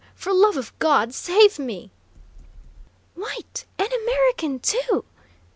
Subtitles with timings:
[0.15, 1.91] For love of God, save me!"
[3.13, 5.05] "White, an American, too!"